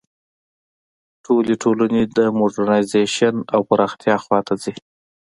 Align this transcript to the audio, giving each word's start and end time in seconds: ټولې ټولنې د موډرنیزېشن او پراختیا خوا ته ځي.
ټولې 1.25 1.53
ټولنې 1.63 2.01
د 2.17 2.19
موډرنیزېشن 2.37 3.35
او 3.53 3.59
پراختیا 3.69 4.15
خوا 4.23 4.39
ته 4.47 4.53
ځي. 4.63 4.73